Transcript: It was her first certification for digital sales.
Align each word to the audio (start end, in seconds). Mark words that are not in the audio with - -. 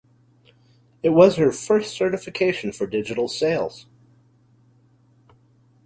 It 1.03 1.09
was 1.09 1.35
her 1.35 1.51
first 1.51 1.93
certification 1.95 2.71
for 2.71 2.87
digital 2.87 3.27
sales. 3.27 3.85